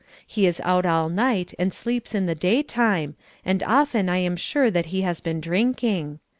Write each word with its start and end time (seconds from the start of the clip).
He 0.25 0.47
is 0.47 0.59
out 0.63 0.87
all 0.87 1.09
night 1.09 1.53
and 1.59 1.71
sleeps 1.71 2.15
in 2.15 2.25
the 2.25 2.33
day 2.33 2.63
time, 2.63 3.15
and 3.45 3.61
often 3.61 4.09
I 4.09 4.17
am 4.17 4.35
sure 4.35 4.71
that 4.71 4.87
he 4.87 5.03
has 5.03 5.21
been 5.21 5.39
drinking. 5.39 6.17